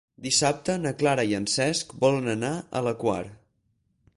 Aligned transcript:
Dissabte 0.25 0.77
na 0.85 0.93
Clara 1.01 1.25
i 1.31 1.35
en 1.39 1.45
Cesc 1.57 1.93
volen 2.05 2.33
anar 2.35 2.51
a 2.81 2.83
la 2.89 2.95
Quar. 3.05 3.21